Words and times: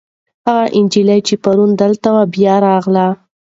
هغه 0.47 0.63
نجلۍ 0.83 1.19
چې 1.27 1.35
پرون 1.43 1.71
دلته 1.81 2.07
وه، 2.15 2.23
بیا 2.35 2.55
راغله. 2.67 3.07